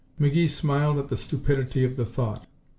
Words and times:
McGee 0.19 0.49
smiled 0.49 0.97
at 0.97 1.09
the 1.09 1.15
stupidity 1.15 1.83
of 1.83 1.95
the 1.95 2.07
thought. 2.07 2.47